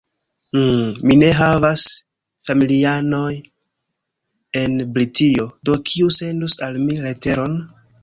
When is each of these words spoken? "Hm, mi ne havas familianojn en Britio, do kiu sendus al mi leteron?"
"Hm, 0.59 0.69
mi 1.09 1.17
ne 1.23 1.29
havas 1.39 1.83
familianojn 2.49 3.37
en 4.65 4.83
Britio, 4.99 5.49
do 5.71 5.81
kiu 5.93 6.13
sendus 6.21 6.61
al 6.71 6.85
mi 6.91 7.03
leteron?" 7.09 7.61